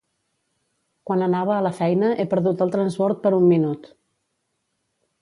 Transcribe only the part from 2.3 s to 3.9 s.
perdut el transbord per un minut.